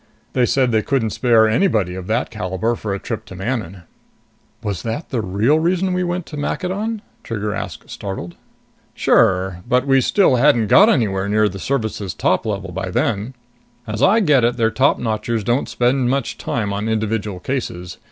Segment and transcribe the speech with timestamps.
[0.33, 3.83] They said they couldn't spare anybody of that caliber for a trip to Manon."
[4.63, 8.33] "Was that the real reason we went to Maccadon?" Trigger asked, startled.
[8.95, 9.61] "Sure.
[9.69, 13.35] But we still hadn't got anywhere near the Service's top level then.
[13.85, 17.99] As I get it, their topnotchers don't spend much time on individual cases.